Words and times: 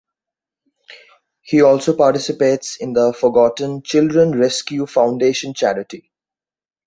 He 1.43 1.61
also 1.61 1.95
participates 1.95 2.77
in 2.77 2.93
the 2.93 3.13
Forgotten 3.13 3.83
Children 3.83 4.31
Rescue 4.31 4.87
Foundation 4.87 5.53
charity. 5.53 6.11